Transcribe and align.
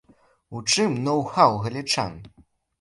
У 0.59 0.61
чым 0.71 0.95
ноў-хаў 1.09 1.61
галічан? 1.69 2.21